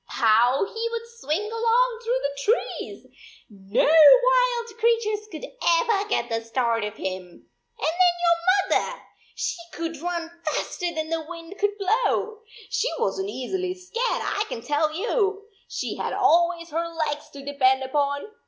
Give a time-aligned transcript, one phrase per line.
[0.07, 3.05] How he could swing along through the trees!
[3.51, 5.45] No wild creatures could
[5.79, 7.23] ever get the start of him.
[7.23, 8.99] And then your mother!
[9.35, 12.39] She could run faster than the wind could blow.
[12.71, 15.45] She was n t easily scared, I can tell you.
[15.67, 18.23] She had always her legs to depend upon